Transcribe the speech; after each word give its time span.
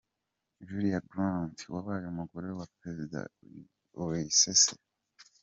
Julia 0.67 0.99
Grant 1.11 1.57
wabaye 1.73 2.05
umugore 2.07 2.47
wa 2.59 2.65
perezida 2.77 3.19
Ulysses 4.03 4.61
S. 4.63 4.63